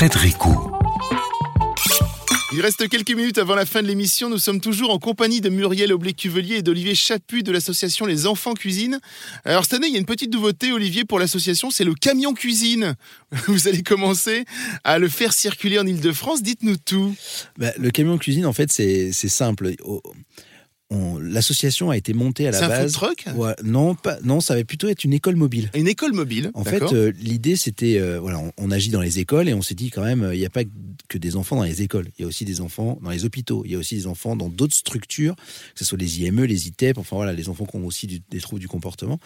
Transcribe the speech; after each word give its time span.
Frédéric 0.00 0.38
il 2.52 2.62
reste 2.62 2.88
quelques 2.88 3.14
minutes 3.14 3.36
avant 3.36 3.54
la 3.54 3.66
fin 3.66 3.82
de 3.82 3.86
l'émission. 3.86 4.30
Nous 4.30 4.38
sommes 4.38 4.60
toujours 4.60 4.90
en 4.90 4.98
compagnie 4.98 5.42
de 5.42 5.50
Muriel 5.50 5.92
Aublé-Cuvelier 5.92 6.56
et 6.56 6.62
d'Olivier 6.62 6.94
Chaput 6.94 7.42
de 7.42 7.52
l'association 7.52 8.06
Les 8.06 8.26
Enfants 8.26 8.54
Cuisine. 8.54 8.98
Alors 9.44 9.64
cette 9.64 9.74
année, 9.74 9.88
il 9.88 9.92
y 9.92 9.96
a 9.96 10.00
une 10.00 10.06
petite 10.06 10.32
nouveauté, 10.32 10.72
Olivier, 10.72 11.04
pour 11.04 11.18
l'association, 11.18 11.70
c'est 11.70 11.84
le 11.84 11.94
camion 11.94 12.32
cuisine. 12.32 12.94
Vous 13.46 13.68
allez 13.68 13.82
commencer 13.82 14.46
à 14.84 14.98
le 14.98 15.10
faire 15.10 15.34
circuler 15.34 15.78
en 15.78 15.86
Ile-de-France. 15.86 16.42
Dites-nous 16.42 16.78
tout. 16.78 17.14
Bah, 17.58 17.70
le 17.76 17.90
camion 17.90 18.16
cuisine, 18.16 18.46
en 18.46 18.54
fait, 18.54 18.72
c'est 18.72 19.12
simple 19.12 19.74
l'association 20.90 21.90
a 21.90 21.96
été 21.96 22.12
montée 22.12 22.48
à 22.48 22.50
la 22.50 22.60
base. 22.60 22.68
C'est 22.68 22.74
un 22.74 23.08
food 23.08 23.24
truck? 23.24 23.24
Non, 23.64 23.94
pas, 23.94 24.18
non, 24.22 24.40
ça 24.40 24.56
va 24.56 24.64
plutôt 24.64 24.88
être 24.88 25.04
une 25.04 25.12
école 25.12 25.36
mobile. 25.36 25.70
Une 25.74 25.88
école 25.88 26.12
mobile. 26.12 26.50
En 26.54 26.64
fait, 26.64 26.82
euh, 26.82 27.12
l'idée 27.20 27.56
c'était, 27.56 27.98
euh, 27.98 28.18
voilà, 28.20 28.40
on, 28.56 28.70
agit 28.70 28.90
dans 28.90 29.00
les 29.00 29.18
écoles 29.18 29.48
et 29.48 29.54
on 29.54 29.62
s'est 29.62 29.74
dit 29.74 29.90
quand 29.90 30.04
même, 30.04 30.22
euh, 30.22 30.34
il 30.34 30.38
n'y 30.38 30.46
a 30.46 30.50
pas 30.50 30.62
que 31.08 31.18
des 31.18 31.36
enfants 31.36 31.56
dans 31.56 31.64
les 31.64 31.82
écoles. 31.82 32.08
Il 32.18 32.22
y 32.22 32.24
a 32.24 32.28
aussi 32.28 32.44
des 32.44 32.60
enfants 32.60 32.98
dans 33.02 33.10
les 33.10 33.24
hôpitaux. 33.24 33.62
Il 33.64 33.72
y 33.72 33.74
a 33.74 33.78
aussi 33.78 33.94
des 33.94 34.06
enfants 34.06 34.36
dans 34.36 34.48
d'autres 34.48 34.74
structures, 34.74 35.36
que 35.36 35.78
ce 35.78 35.84
soit 35.84 35.98
les 35.98 36.20
IME, 36.20 36.44
les 36.44 36.68
ITEP, 36.68 36.98
enfin 36.98 37.16
voilà, 37.16 37.32
les 37.32 37.48
enfants 37.48 37.66
qui 37.66 37.76
ont 37.76 37.86
aussi 37.86 38.06
des 38.06 38.40
troubles 38.40 38.60
du 38.60 38.68
comportement. 38.68 39.18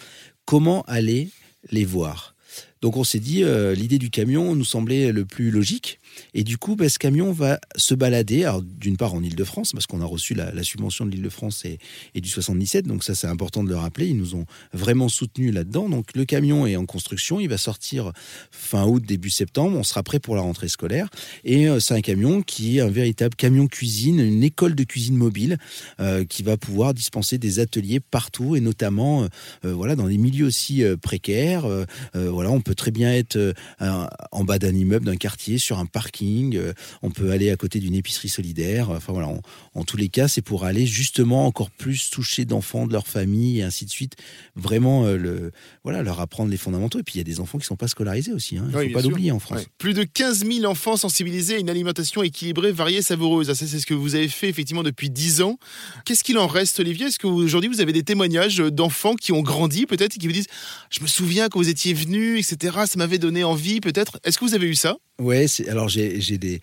Comment 0.45 0.83
aller 0.83 1.31
les 1.71 1.85
voir? 1.85 2.35
Donc 2.85 2.99
on 2.99 3.03
s'est 3.03 3.19
dit, 3.19 3.43
euh, 3.43 3.75
l'idée 3.75 3.99
du 3.99 4.11
camion 4.11 4.55
nous 4.55 4.65
semblait 4.67 5.11
le 5.11 5.25
plus 5.25 5.51
logique. 5.51 6.01
Et 6.35 6.45
du 6.45 6.59
coup, 6.59 6.77
bah, 6.77 6.91
ce 6.91 6.99
camion 6.99 7.33
va 7.33 7.59
se 7.77 7.95
balader, 7.95 8.47
d'une 8.63 8.99
part 8.99 9.15
en 9.15 9.23
Ile-de-France, 9.23 9.73
parce 9.73 9.87
qu'on 9.87 10.03
a 10.03 10.05
reçu 10.05 10.35
la, 10.35 10.63
subvention 10.63 11.07
de 11.07 11.11
l'Île-de-France 11.11 11.65
et, 11.65 11.79
du 12.21 12.29
77, 12.29 12.87
donc 12.87 13.03
ça 13.03 13.15
c'est 13.15 13.27
important 13.27 13.65
de 13.65 13.71
le 13.71 13.77
rappeler, 13.77 14.09
ils 14.09 14.17
nous 14.19 14.35
ont 14.35 14.45
vraiment 14.75 15.09
soutenus 15.09 15.55
là-dedans. 15.55 15.89
Donc 15.89 16.15
le 16.15 16.27
camion 16.27 16.67
est 16.67 16.77
en 16.77 16.85
construction, 16.85 17.41
il 17.41 17.49
va 17.49 17.57
sortir 17.57 18.13
fin 18.51 18.85
août, 18.85 19.03
début 19.03 19.31
septembre, 19.31 19.79
on 19.79 19.83
sera 19.83 20.03
prêt 20.03 20.21
pour 20.21 20.37
la 20.37 20.43
rentrée 20.43 20.69
scolaire. 20.69 21.09
Et 21.45 21.71
euh, 21.71 21.81
c'est 21.81 21.95
un 21.95 22.03
camion 22.03 22.43
qui 22.43 22.77
est 22.77 22.81
un 22.83 22.91
véritable 22.91 23.35
camion 23.35 23.67
cuisine, 23.67 24.21
une 24.21 24.43
école 24.43 24.75
de 24.75 24.85
cuisine 24.85 25.17
mobile, 25.17 25.57
euh, 26.01 26.27
qui 26.27 26.43
va 26.43 26.59
pouvoir 26.59 26.93
dispenser 26.93 27.39
des 27.39 27.61
ateliers 27.61 28.01
partout, 28.01 28.57
et 28.57 28.61
notamment 28.61 29.27
voilà, 29.63 29.97
dans 29.97 30.07
des 30.07 30.19
milieux 30.19 30.45
aussi 30.45 30.83
précaires. 31.01 31.67
voilà, 32.13 32.51
on 32.51 32.61
peut 32.61 32.74
très 32.75 32.91
bien 32.91 33.13
être 33.13 33.37
euh, 33.37 33.53
en 33.81 34.45
bas 34.45 34.59
d'un 34.59 34.75
immeuble, 34.75 35.07
d'un 35.07 35.17
quartier, 35.17 35.59
sur 35.59 35.79
un 35.79 35.87
parking. 35.87 36.57
Euh, 36.57 36.73
on 37.03 37.11
peut 37.11 37.31
aller 37.31 37.51
à 37.51 37.57
côté 37.57 37.79
d'une 37.81 37.95
épicerie 37.95 38.29
solidaire. 38.29 38.91
Enfin 38.91 39.13
voilà, 39.13 39.29
en 39.75 39.85
tous 39.85 39.97
les 39.97 40.09
cas, 40.09 40.29
c'est 40.29 40.43
pour 40.43 40.65
aller 40.65 40.87
justement 40.87 41.47
encore 41.47 41.71
plus 41.71 42.11
toucher 42.11 42.45
d'enfants, 42.45 42.87
de 42.87 42.93
leur 42.93 43.07
famille 43.07 43.61
et 43.61 43.63
ainsi 43.63 43.85
de 43.85 43.91
suite. 43.91 44.15
Vraiment, 44.57 45.05
euh, 45.05 45.17
le, 45.17 45.53
voilà, 45.83 46.03
leur 46.03 46.21
apprendre 46.21 46.51
les 46.51 46.57
fondamentaux. 46.57 46.99
Et 46.99 47.03
puis 47.03 47.15
il 47.17 47.19
y 47.19 47.21
a 47.21 47.25
des 47.25 47.41
enfants 47.41 47.59
qui 47.59 47.65
ne 47.65 47.69
sont 47.69 47.77
pas 47.77 47.89
scolarisés 47.89 48.33
aussi. 48.33 48.59
Hein. 48.59 48.67
Il 48.71 48.77
ne 48.77 48.85
faut 48.89 48.95
pas 48.95 49.03
l'oublier 49.03 49.31
en 49.31 49.39
France. 49.39 49.67
Plus 49.79 49.95
de 49.95 50.05
15 50.05 50.45
000 50.47 50.65
enfants 50.65 50.97
sensibilisés 50.97 51.57
à 51.57 51.59
une 51.59 51.71
alimentation 51.71 52.23
équilibrée, 52.23 52.73
variée, 52.73 53.03
savoureuse. 53.03 53.47
Ça, 53.47 53.55
c'est 53.55 53.79
ce 53.79 53.87
que 53.87 53.95
vous 53.95 54.15
avez 54.15 54.29
fait 54.29 54.49
effectivement 54.49 54.83
depuis 54.83 55.11
10 55.11 55.43
ans. 55.43 55.59
Qu'est-ce 56.05 56.25
qu'il 56.25 56.39
en 56.39 56.47
reste, 56.47 56.81
Olivier? 56.81 57.07
Est-ce 57.07 57.19
qu'aujourd'hui 57.19 57.69
vous 57.69 57.81
avez 57.81 57.93
des 57.93 58.03
témoignages 58.03 58.59
d'enfants 58.59 59.15
qui 59.15 59.33
ont 59.33 59.43
grandi 59.43 59.87
peut-être 59.87 60.17
et 60.17 60.19
qui 60.19 60.27
vous 60.27 60.33
disent 60.33 60.47
Je 60.91 61.01
me 61.03 61.07
souviens 61.07 61.49
quand 61.49 61.59
vous 61.59 61.69
étiez 61.69 61.95
venu, 61.95 62.39
etc. 62.39 62.64
Ça 62.73 62.97
m'avait 62.97 63.19
donné 63.19 63.45
envie, 63.45 63.81
peut-être. 63.81 64.19
Est-ce 64.25 64.39
que 64.39 64.45
vous 64.45 64.55
avez 64.55 64.67
eu 64.67 64.75
ça? 64.75 64.97
Ouais, 65.21 65.47
alors 65.69 65.89
j'ai 65.89 66.39
des, 66.39 66.61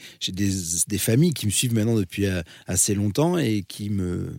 familles 0.97 1.33
qui 1.33 1.45
me 1.45 1.51
suivent 1.51 1.73
maintenant 1.73 1.95
depuis 1.95 2.25
euh, 2.25 2.41
assez 2.67 2.93
longtemps 2.95 3.37
et 3.37 3.63
qui 3.67 3.89
me 3.89 4.33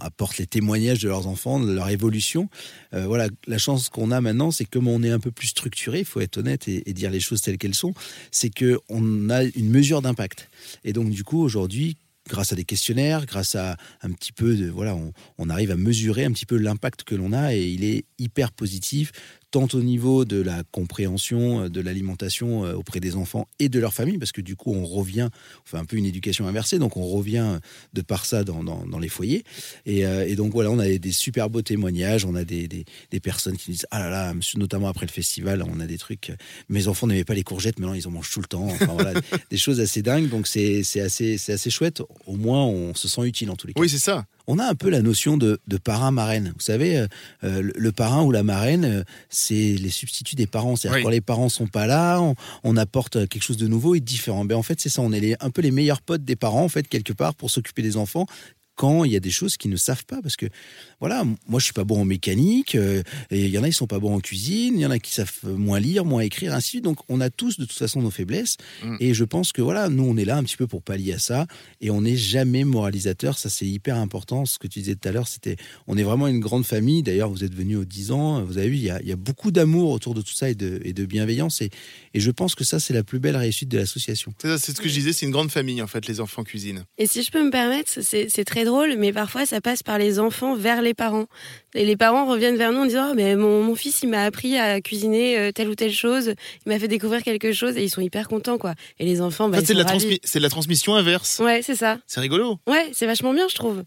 apportent 0.00 0.38
les 0.38 0.46
témoignages 0.46 1.00
de 1.00 1.08
leurs 1.08 1.26
enfants, 1.26 1.58
de 1.60 1.72
leur 1.72 1.88
évolution. 1.88 2.48
Euh, 2.92 3.06
voilà, 3.06 3.28
la 3.46 3.58
chance 3.58 3.88
qu'on 3.88 4.10
a 4.10 4.20
maintenant, 4.20 4.50
c'est 4.50 4.64
que 4.64 4.70
comme 4.70 4.88
on 4.88 5.02
est 5.02 5.10
un 5.10 5.18
peu 5.18 5.30
plus 5.30 5.48
structuré, 5.48 6.00
il 6.00 6.04
faut 6.04 6.20
être 6.20 6.36
honnête 6.36 6.68
et, 6.68 6.92
dire 6.92 7.10
les 7.10 7.20
choses 7.20 7.40
telles 7.40 7.58
qu'elles 7.58 7.74
sont, 7.74 7.94
c'est 8.30 8.50
qu'on 8.50 9.30
a 9.30 9.44
une 9.44 9.70
mesure 9.70 10.02
d'impact. 10.02 10.48
Et 10.84 10.92
donc 10.92 11.10
du 11.10 11.24
coup, 11.24 11.40
aujourd'hui, 11.42 11.96
grâce 12.28 12.52
à 12.52 12.56
des 12.56 12.64
questionnaires, 12.64 13.24
grâce 13.24 13.54
à 13.54 13.76
un 14.02 14.10
petit 14.10 14.32
peu 14.32 14.56
de 14.56 14.68
voilà, 14.68 14.96
on 15.38 15.48
arrive 15.48 15.70
à 15.70 15.76
mesurer 15.76 16.24
un 16.24 16.32
petit 16.32 16.46
peu 16.46 16.56
l'impact 16.56 17.04
que 17.04 17.14
l'on 17.14 17.32
a 17.32 17.54
et 17.54 17.66
il 17.66 17.84
est 17.84 18.04
hyper 18.18 18.52
positif 18.52 19.12
tant 19.56 19.68
au 19.72 19.80
niveau 19.80 20.26
de 20.26 20.42
la 20.42 20.64
compréhension 20.70 21.62
euh, 21.62 21.68
de 21.70 21.80
l'alimentation 21.80 22.66
euh, 22.66 22.74
auprès 22.74 23.00
des 23.00 23.16
enfants 23.16 23.48
et 23.58 23.70
de 23.70 23.80
leur 23.80 23.94
famille, 23.94 24.18
parce 24.18 24.32
que 24.32 24.42
du 24.42 24.54
coup, 24.54 24.74
on 24.74 24.84
revient, 24.84 25.30
on 25.64 25.68
fait 25.68 25.78
un 25.78 25.86
peu 25.86 25.96
une 25.96 26.04
éducation 26.04 26.46
inversée, 26.46 26.78
donc 26.78 26.98
on 26.98 27.06
revient 27.06 27.58
de 27.94 28.02
par 28.02 28.26
ça 28.26 28.44
dans, 28.44 28.98
les 28.98 29.08
foyers. 29.08 29.44
Euh, 29.88 30.26
et, 30.26 30.36
donc 30.36 30.52
voilà, 30.52 30.70
on 30.70 30.78
a 30.78 30.86
des 30.86 31.12
super 31.12 31.48
beaux 31.48 31.62
témoignages, 31.62 32.26
on 32.26 32.34
a 32.34 32.44
des, 32.44 32.84
personnes 33.22 33.56
qui 33.56 33.70
disent 33.70 33.86
Ah 33.90 33.98
là 33.98 34.10
là, 34.10 34.34
notamment 34.56 34.88
après 34.88 35.06
le 35.06 35.10
festival, 35.10 35.64
on 35.66 35.80
a 35.80 35.86
des 35.86 35.96
trucs. 35.96 36.32
Mes 36.68 36.86
enfants 36.86 37.06
n'aimaient 37.06 37.24
pas 37.24 37.34
les 37.34 37.42
courgettes, 37.42 37.78
maintenant 37.78 37.94
ils 37.94 38.06
en 38.06 38.10
mangent 38.10 38.30
tout 38.30 38.42
le 38.42 38.46
temps. 38.46 38.68
Des 39.50 39.56
choses 39.56 39.80
assez 39.80 40.02
dingues, 40.02 40.28
donc 40.28 40.46
c'est 40.46 40.82
assez 41.00 41.70
chouette. 41.70 42.02
Au 42.26 42.36
moins, 42.36 42.62
on 42.66 42.94
se 42.94 43.08
sent 43.08 43.22
utile 43.22 43.50
en 43.50 43.56
tous 43.56 43.68
les 43.68 43.72
cas. 43.72 43.80
Oui, 43.80 43.88
c'est 43.88 43.98
ça 43.98 44.26
on 44.46 44.58
a 44.58 44.64
un 44.64 44.74
peu 44.74 44.90
la 44.90 45.02
notion 45.02 45.36
de, 45.36 45.58
parrain-marraine. 45.82 46.52
Vous 46.54 46.62
savez, 46.62 46.98
euh, 46.98 47.06
euh, 47.44 47.70
le, 47.74 47.92
parrain 47.92 48.22
ou 48.22 48.30
la 48.32 48.42
marraine, 48.42 48.84
euh, 48.84 49.04
c'est 49.28 49.54
les 49.54 49.90
substituts 49.90 50.36
des 50.36 50.46
parents. 50.46 50.76
C'est-à-dire 50.76 51.02
quand 51.02 51.10
les 51.10 51.20
parents 51.20 51.48
sont 51.48 51.66
pas 51.66 51.86
là, 51.86 52.20
on, 52.64 52.76
apporte 52.76 53.26
quelque 53.28 53.42
chose 53.42 53.56
de 53.56 53.68
nouveau 53.68 53.94
et 53.94 54.00
de 54.00 54.04
différent. 54.04 54.44
Ben, 54.44 54.54
en 54.54 54.62
fait, 54.62 54.80
c'est 54.80 54.88
ça. 54.88 55.00
On 55.02 55.12
est 55.12 55.42
un 55.42 55.50
peu 55.50 55.62
les 55.62 55.70
meilleurs 55.70 56.02
potes 56.02 56.24
des 56.24 56.36
parents, 56.36 56.64
en 56.64 56.68
fait, 56.68 56.86
quelque 56.86 57.12
part, 57.12 57.34
pour 57.34 57.50
s'occuper 57.50 57.82
des 57.82 57.96
enfants 57.96 58.26
quand 58.76 59.04
il 59.04 59.12
y 59.12 59.16
a 59.16 59.20
des 59.20 59.30
choses 59.30 59.56
qu'ils 59.56 59.70
ne 59.70 59.76
savent 59.76 60.04
pas. 60.04 60.20
Parce 60.22 60.36
que, 60.36 60.46
voilà, 61.00 61.24
moi, 61.48 61.58
je 61.58 61.64
suis 61.64 61.72
pas 61.72 61.84
bon 61.84 62.02
en 62.02 62.04
mécanique, 62.04 62.74
euh, 62.74 63.02
et 63.30 63.46
il 63.46 63.50
y 63.50 63.58
en 63.58 63.62
a, 63.62 63.68
ils 63.68 63.72
sont 63.72 63.86
pas 63.86 63.98
bons 63.98 64.14
en 64.14 64.20
cuisine, 64.20 64.74
il 64.76 64.80
y 64.80 64.86
en 64.86 64.90
a 64.90 64.98
qui 64.98 65.12
savent 65.12 65.32
moins 65.44 65.80
lire, 65.80 66.04
moins 66.04 66.20
écrire, 66.20 66.54
ainsi 66.54 66.66
de 66.66 66.70
suite. 66.70 66.84
Donc, 66.84 66.98
on 67.08 67.20
a 67.20 67.30
tous, 67.30 67.58
de 67.58 67.64
toute 67.64 67.78
façon, 67.78 68.02
nos 68.02 68.10
faiblesses. 68.10 68.56
Mm. 68.84 68.96
Et 69.00 69.14
je 69.14 69.24
pense 69.24 69.52
que, 69.52 69.62
voilà, 69.62 69.88
nous, 69.88 70.04
on 70.04 70.16
est 70.16 70.24
là 70.24 70.36
un 70.36 70.44
petit 70.44 70.56
peu 70.56 70.66
pour 70.66 70.82
pallier 70.82 71.14
à 71.14 71.18
ça, 71.18 71.46
et 71.80 71.90
on 71.90 72.02
n'est 72.02 72.16
jamais 72.16 72.64
moralisateur. 72.64 73.38
Ça, 73.38 73.48
c'est 73.48 73.66
hyper 73.66 73.96
important. 73.96 74.44
Ce 74.44 74.58
que 74.58 74.66
tu 74.66 74.80
disais 74.80 74.94
tout 74.94 75.08
à 75.08 75.12
l'heure, 75.12 75.28
c'était, 75.28 75.56
on 75.86 75.96
est 75.96 76.02
vraiment 76.02 76.28
une 76.28 76.40
grande 76.40 76.66
famille. 76.66 77.02
D'ailleurs, 77.02 77.30
vous 77.30 77.44
êtes 77.44 77.54
venus 77.54 77.78
aux 77.78 77.84
10 77.84 78.12
ans, 78.12 78.44
vous 78.44 78.58
avez 78.58 78.68
vu, 78.68 78.76
il 78.76 78.84
y 78.84 78.90
a, 78.90 79.16
beaucoup 79.16 79.50
d'amour 79.50 79.90
autour 79.90 80.14
de 80.14 80.20
tout 80.20 80.34
ça 80.34 80.50
et 80.50 80.54
de, 80.54 80.80
et 80.84 80.92
de 80.92 81.04
bienveillance. 81.06 81.62
Et, 81.62 81.70
et 82.14 82.20
je 82.20 82.30
pense 82.30 82.54
que 82.54 82.64
ça, 82.64 82.78
c'est 82.78 82.92
la 82.92 83.02
plus 83.02 83.18
belle 83.18 83.36
réussite 83.36 83.68
de 83.68 83.78
l'association. 83.78 84.34
C'est 84.40 84.58
ce 84.58 84.72
que 84.80 84.88
je 84.88 84.94
disais, 84.94 85.12
c'est 85.12 85.24
une 85.24 85.32
grande 85.32 85.50
famille, 85.50 85.80
en 85.80 85.86
fait, 85.86 86.06
les 86.06 86.20
enfants 86.20 86.44
cuisinent. 86.44 86.84
Et 86.98 87.06
si 87.06 87.22
je 87.22 87.30
peux 87.30 87.44
me 87.44 87.50
permettre, 87.50 87.90
c'est 88.02 88.44
très 88.44 88.65
drôle, 88.66 88.96
mais 88.98 89.12
parfois 89.12 89.46
ça 89.46 89.60
passe 89.60 89.82
par 89.82 89.98
les 89.98 90.18
enfants 90.18 90.54
vers 90.54 90.82
les 90.82 90.92
parents. 90.92 91.26
Et 91.74 91.84
les 91.84 91.96
parents 91.96 92.26
reviennent 92.26 92.56
vers 92.56 92.72
nous 92.72 92.80
en 92.80 92.86
disant 92.86 93.08
oh, 93.10 93.14
mais 93.14 93.36
mon, 93.36 93.62
mon, 93.62 93.74
fils 93.74 94.02
il 94.02 94.08
m'a 94.08 94.22
appris 94.22 94.58
à 94.58 94.80
cuisiner 94.80 95.38
euh, 95.38 95.52
telle 95.52 95.68
ou 95.68 95.74
telle 95.74 95.92
chose, 95.92 96.34
il 96.64 96.72
m'a 96.72 96.78
fait 96.78 96.88
découvrir 96.88 97.22
quelque 97.22 97.52
chose 97.52 97.76
et 97.76 97.82
ils 97.82 97.90
sont 97.90 98.00
hyper 98.00 98.28
contents 98.28 98.58
quoi. 98.58 98.74
Et 98.98 99.04
les 99.04 99.20
enfants, 99.20 99.48
bah, 99.48 99.58
c'est 99.62 99.74
de 99.74 100.42
la 100.42 100.48
transmission 100.48 100.94
inverse. 100.94 101.38
Ouais, 101.38 101.60
c'est 101.62 101.74
ça. 101.76 101.98
C'est 102.06 102.20
rigolo. 102.20 102.58
Ouais, 102.66 102.90
c'est 102.92 103.06
vachement 103.06 103.32
bien, 103.32 103.46
je 103.48 103.54
trouve. 103.54 103.82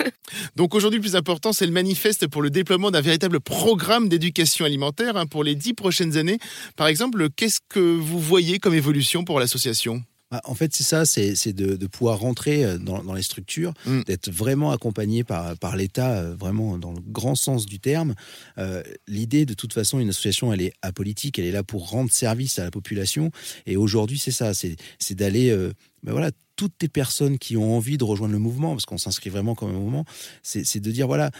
Donc 0.56 0.74
aujourd'hui, 0.74 0.98
le 0.98 1.02
plus 1.02 1.16
important, 1.16 1.52
c'est 1.52 1.66
le 1.66 1.72
manifeste 1.72 2.26
pour 2.26 2.42
le 2.42 2.50
déploiement 2.50 2.90
d'un 2.90 3.00
véritable 3.00 3.40
programme 3.40 4.08
d'éducation 4.08 4.64
alimentaire 4.64 5.16
hein, 5.16 5.26
pour 5.26 5.44
les 5.44 5.54
dix 5.54 5.74
prochaines 5.74 6.16
années. 6.16 6.38
Par 6.76 6.86
exemple, 6.86 7.28
qu'est-ce 7.30 7.60
que 7.68 7.80
vous 7.80 8.20
voyez 8.20 8.58
comme 8.58 8.74
évolution 8.74 9.24
pour 9.24 9.40
l'association? 9.40 10.02
Bah, 10.30 10.42
en 10.44 10.54
fait, 10.54 10.74
c'est 10.74 10.84
ça, 10.84 11.06
c'est 11.06 11.52
de, 11.52 11.86
pouvoir 11.86 12.18
rentrer 12.18 12.64
euh, 12.64 12.78
dans, 12.78 13.14
les 13.14 13.22
structures, 13.22 13.72
mm. 13.86 14.02
d'être 14.02 14.30
vraiment 14.30 14.72
accompagné 14.72 15.24
par, 15.24 15.56
par 15.56 15.74
l'État, 15.74 16.18
euh, 16.18 16.34
vraiment 16.34 16.76
dans 16.76 16.92
le 16.92 17.00
grand 17.00 17.34
sens 17.34 17.64
du 17.64 17.80
terme. 17.80 18.14
Euh, 18.58 18.82
l'idée, 19.06 19.46
de 19.46 19.54
toute 19.54 19.72
façon, 19.72 19.98
une 19.98 20.10
association, 20.10 20.52
elle 20.52 20.60
est 20.60 20.74
apolitique, 20.82 21.38
elle 21.38 21.46
est 21.46 21.52
là 21.52 21.62
pour 21.62 21.88
rendre 21.88 22.12
service 22.12 22.58
à 22.58 22.64
la 22.64 22.70
population. 22.70 23.30
Et 23.64 23.76
aujourd'hui, 23.76 24.18
c'est 24.18 24.30
ça, 24.30 24.52
c'est 24.52 24.76
d'aller, 25.14 25.54
ben 26.02 26.12
voilà, 26.12 26.30
toutes 26.56 26.74
les 26.82 26.88
personnes 26.88 27.38
qui 27.38 27.56
ont 27.56 27.76
envie 27.76 27.96
de 27.96 28.04
rejoindre 28.04 28.32
le 28.32 28.38
mouvement, 28.38 28.72
parce 28.72 28.84
qu'on 28.84 28.98
s'inscrit 28.98 29.30
vraiment 29.30 29.54
comme 29.54 29.70
un 29.70 29.78
mouvement, 29.78 30.04
c'est 30.42 30.80
de 30.80 30.90
dire 30.90 31.06
voilà, 31.06 31.30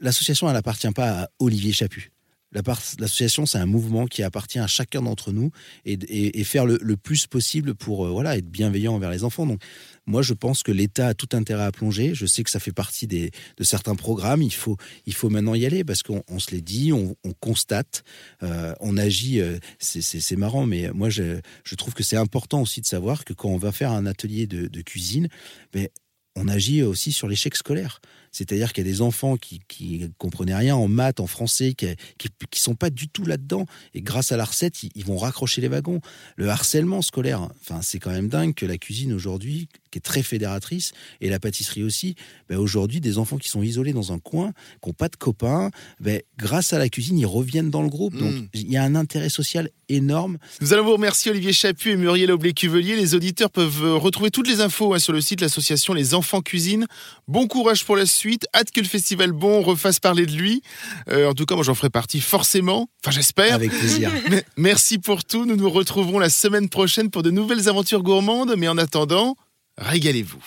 l'association, 0.00 0.48
elle 0.48 0.54
n'appartient 0.54 0.90
pas 0.90 1.22
à 1.22 1.28
Olivier 1.38 1.72
Chaput. 1.72 2.12
L'association, 2.52 3.44
c'est 3.44 3.58
un 3.58 3.66
mouvement 3.66 4.06
qui 4.06 4.22
appartient 4.22 4.58
à 4.58 4.66
chacun 4.66 5.02
d'entre 5.02 5.32
nous 5.32 5.50
et, 5.84 6.44
faire 6.44 6.64
le, 6.64 6.96
plus 6.96 7.26
possible 7.26 7.74
pour 7.74 8.06
euh, 8.06 8.10
voilà, 8.10 8.38
être 8.38 8.48
bienveillant 8.48 8.94
envers 8.94 9.10
les 9.10 9.22
enfants. 9.22 9.44
Donc, 9.44 9.60
moi, 10.06 10.22
je 10.22 10.32
pense 10.32 10.62
que 10.62 10.72
l'État 10.72 11.08
a 11.08 11.14
tout 11.14 11.28
intérêt 11.36 11.64
à 11.64 11.72
plonger. 11.72 12.14
Je 12.14 12.24
sais 12.24 12.42
que 12.42 12.50
ça 12.50 12.58
fait 12.58 12.72
partie 12.72 13.06
des, 13.06 13.30
de 13.58 13.64
certains 13.64 13.94
programmes. 13.94 14.40
Il 14.40 14.54
faut, 14.54 14.78
il 15.04 15.12
faut 15.12 15.28
maintenant 15.28 15.54
y 15.54 15.66
aller 15.66 15.84
parce 15.84 16.02
qu'on 16.02 16.38
se 16.38 16.50
l'est 16.52 16.62
dit, 16.62 16.92
on, 16.92 17.14
constate, 17.40 18.02
euh, 18.42 18.74
on 18.80 18.96
agit. 18.96 19.40
Euh, 19.40 19.58
c'est 19.78 20.36
marrant, 20.36 20.64
mais 20.64 20.90
moi, 20.92 21.10
je, 21.10 21.40
je 21.64 21.74
trouve 21.74 21.92
que 21.92 22.02
c'est 22.02 22.16
important 22.16 22.62
aussi 22.62 22.80
de 22.80 22.86
savoir 22.86 23.26
que 23.26 23.34
quand 23.34 23.50
on 23.50 23.58
va 23.58 23.72
faire 23.72 23.92
un 23.92 24.06
atelier 24.06 24.46
de, 24.46 24.80
cuisine, 24.80 25.28
mais 25.74 25.82
ben, 25.82 25.88
on 26.36 26.48
agit 26.48 26.82
aussi 26.82 27.12
sur 27.12 27.28
l'échec 27.28 27.56
scolaire. 27.56 28.00
C'est-à-dire 28.32 28.72
qu'il 28.72 28.86
y 28.86 28.88
a 28.88 28.92
des 28.92 29.02
enfants 29.02 29.36
qui, 29.36 29.60
qui 29.68 30.10
comprenaient 30.18 30.54
rien 30.54 30.76
en 30.76 30.88
maths, 30.88 31.20
en 31.20 31.26
français, 31.26 31.74
qui, 31.74 31.86
qui, 32.18 32.28
qui 32.50 32.60
sont 32.60 32.74
pas 32.74 32.90
du 32.90 33.08
tout 33.08 33.24
là-dedans. 33.26 33.66
Et 33.94 34.00
grâce 34.00 34.32
à 34.32 34.36
la 34.36 34.44
recette, 34.44 34.82
ils, 34.82 34.90
ils 34.94 35.04
vont 35.04 35.16
raccrocher 35.18 35.60
les 35.60 35.68
wagons. 35.68 36.00
Le 36.36 36.48
harcèlement 36.48 37.02
scolaire, 37.02 37.48
enfin, 37.60 37.80
c'est 37.82 37.98
quand 37.98 38.10
même 38.10 38.28
dingue 38.28 38.54
que 38.54 38.66
la 38.66 38.78
cuisine 38.78 39.12
aujourd'hui, 39.12 39.68
qui 39.90 39.98
est 39.98 40.02
très 40.02 40.22
fédératrice, 40.22 40.92
et 41.20 41.28
la 41.30 41.40
pâtisserie 41.40 41.82
aussi, 41.82 42.14
ben 42.48 42.58
aujourd'hui, 42.58 43.00
des 43.00 43.18
enfants 43.18 43.38
qui 43.38 43.48
sont 43.48 43.62
isolés 43.62 43.92
dans 43.92 44.12
un 44.12 44.18
coin, 44.18 44.52
qui 44.82 44.88
n'ont 44.88 44.94
pas 44.94 45.08
de 45.08 45.16
copains, 45.16 45.70
ben, 46.00 46.20
grâce 46.38 46.72
à 46.72 46.78
la 46.78 46.88
cuisine, 46.88 47.18
ils 47.18 47.26
reviennent 47.26 47.70
dans 47.70 47.82
le 47.82 47.88
groupe. 47.88 48.16
Donc, 48.16 48.28
Mm. 48.38 48.48
il 48.54 48.70
y 48.70 48.76
a 48.76 48.82
un 48.82 48.94
intérêt 48.94 49.28
social 49.30 49.70
énorme. 49.88 50.38
Nous 50.60 50.72
allons 50.72 50.84
vous 50.84 50.92
remercier 50.92 51.30
Olivier 51.30 51.52
Chaput 51.52 51.90
et 51.92 51.96
Muriel 51.96 52.30
Oblé-Cuvelier. 52.30 52.94
Les 52.96 53.14
auditeurs 53.14 53.50
peuvent 53.50 53.82
euh, 53.84 53.94
retrouver 53.96 54.30
toutes 54.30 54.48
les 54.48 54.60
infos 54.60 54.92
hein, 54.94 54.98
sur 54.98 55.12
le 55.12 55.20
site 55.20 55.38
de 55.38 55.44
l'association 55.44 55.94
Les 55.94 56.14
Enfants 56.14 56.42
Cuisine. 56.42 56.86
Bon 57.26 57.46
courage 57.46 57.84
pour 57.84 57.96
la 57.96 58.04
suite. 58.18 58.46
Hâte 58.54 58.70
que 58.70 58.80
le 58.80 58.86
festival 58.86 59.32
Bon 59.32 59.62
refasse 59.62 60.00
parler 60.00 60.26
de 60.26 60.32
lui. 60.32 60.62
Euh, 61.10 61.28
en 61.30 61.34
tout 61.34 61.46
cas, 61.46 61.54
moi 61.54 61.64
j'en 61.64 61.74
ferai 61.74 61.90
partie 61.90 62.20
forcément. 62.20 62.88
Enfin, 63.02 63.12
j'espère. 63.14 63.54
Avec 63.54 63.70
plaisir. 63.70 64.10
Mais- 64.30 64.44
Merci 64.56 64.98
pour 64.98 65.24
tout. 65.24 65.46
Nous 65.46 65.56
nous 65.56 65.70
retrouverons 65.70 66.18
la 66.18 66.30
semaine 66.30 66.68
prochaine 66.68 67.08
pour 67.10 67.22
de 67.22 67.30
nouvelles 67.30 67.68
aventures 67.68 68.02
gourmandes. 68.02 68.54
Mais 68.58 68.68
en 68.68 68.76
attendant, 68.78 69.36
régalez-vous. 69.78 70.42